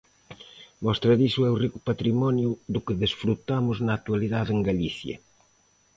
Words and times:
Mostra 0.85 1.13
diso 1.19 1.41
é 1.47 1.49
o 1.51 1.59
rico 1.63 1.79
patrimonio 1.89 2.49
do 2.73 2.79
que 2.85 2.99
desfrutamos 3.03 3.77
na 3.85 3.93
actualidade 3.99 4.51
en 4.55 4.59
Galicia. 4.69 5.15